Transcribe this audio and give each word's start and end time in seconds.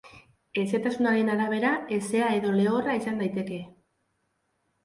Hezetasunaren 0.61 1.29
arabera, 1.33 1.73
hezea 1.97 2.31
edo 2.39 2.57
lehorra 2.57 2.97
izan 3.03 3.23
daiteke. 3.25 3.63